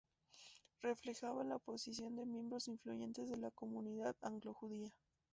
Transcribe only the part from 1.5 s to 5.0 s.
oposición de miembros influyentes de la comunidad anglo-judía.